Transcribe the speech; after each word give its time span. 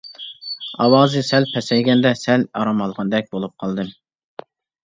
ئاۋازى 0.85 1.21
سەل 1.27 1.45
پەسەيگەندە 1.51 2.13
سەل 2.23 2.47
ئارام 2.61 2.83
ئالغاندەك 2.87 3.33
بولۇپ 3.37 3.55
قالدىم. 3.65 3.93